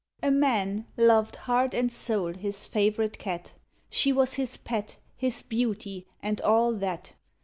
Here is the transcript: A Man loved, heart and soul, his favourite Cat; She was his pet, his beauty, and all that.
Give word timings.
A 0.23 0.31
Man 0.31 0.87
loved, 0.97 1.35
heart 1.35 1.75
and 1.75 1.91
soul, 1.91 2.33
his 2.33 2.65
favourite 2.65 3.19
Cat; 3.19 3.53
She 3.91 4.11
was 4.11 4.33
his 4.33 4.57
pet, 4.57 4.97
his 5.15 5.43
beauty, 5.43 6.07
and 6.23 6.41
all 6.41 6.73
that. 6.73 7.13